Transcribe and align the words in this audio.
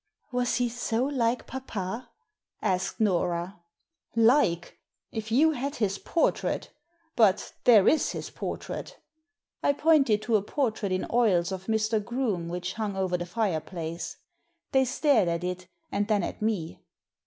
"Was 0.31 0.55
he 0.55 0.67
so 0.67 1.03
like 1.03 1.45
papa?" 1.45 2.09
asked 2.63 2.99
Nora." 2.99 3.61
Like! 4.35 4.79
If 5.11 5.31
you 5.31 5.51
had 5.51 5.75
his 5.75 5.99
portrait 5.99 6.71
But 7.15 7.53
there 7.65 7.87
is 7.87 8.09
his 8.09 8.31
portrait" 8.31 8.97
I 9.61 9.73
pointed 9.73 10.23
to 10.23 10.37
a 10.37 10.41
portrait 10.41 10.91
in 10.91 11.05
oils 11.13 11.51
of 11.51 11.67
Mr. 11.67 12.03
Groome 12.03 12.49
which 12.49 12.73
hung 12.73 12.97
over 12.97 13.15
the 13.15 13.27
fireplace. 13.27 14.17
They 14.71 14.85
stared 14.85 15.27
at 15.27 15.43
it 15.43 15.67
and 15.91 16.07
then 16.07 16.23
at 16.23 16.41
me. 16.41 16.83